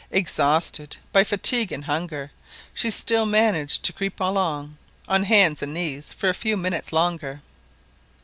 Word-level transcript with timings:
Exhausted 0.09 0.97
by 1.13 1.23
fatigue 1.23 1.71
and 1.71 1.85
hunger, 1.85 2.31
she 2.73 2.89
still 2.89 3.23
managed 3.27 3.83
to 3.83 3.93
creep 3.93 4.19
along 4.19 4.79
on 5.07 5.25
hands 5.25 5.61
and 5.61 5.75
knees 5.75 6.11
for 6.11 6.27
a 6.27 6.33
few 6.33 6.57
minutes 6.57 6.91
longer. 6.91 7.39